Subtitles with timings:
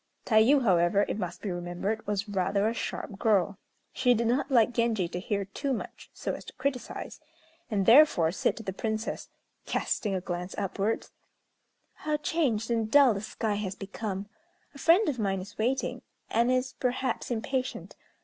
[0.25, 3.59] Tayû, however, it must be remembered, was rather a sharp girl.
[3.93, 7.19] She did not like Genji to hear too much, so as to criticise;
[7.69, 9.29] and, therefore, said to the Princess,
[9.67, 11.11] casting a glance upwards,
[11.93, 14.25] "How changed and dull the sky has become.
[14.73, 17.95] A friend of mine is waiting; and is, perhaps, impatient.